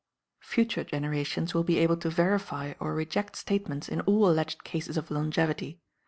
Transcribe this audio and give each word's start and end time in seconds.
Future 0.41 0.83
generations 0.83 1.53
will 1.53 1.63
be 1.63 1.77
able 1.77 1.95
to 1.95 2.09
verify 2.09 2.73
or 2.79 2.95
reject 2.95 3.35
statements 3.35 3.87
in 3.87 4.01
all 4.01 4.27
alleged 4.27 4.63
cases 4.63 4.97
of 4.97 5.11
longevity. 5.11 5.79